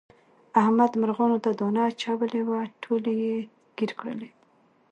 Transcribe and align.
احمد 0.61 0.91
مرغانو 1.01 1.37
ته 1.43 1.49
دانه 1.59 1.81
اچولې 1.89 2.41
وه 2.47 2.59
ټولې 2.83 3.13
یې 3.23 3.35
ګیر 3.77 3.91
کړلې. 3.99 4.29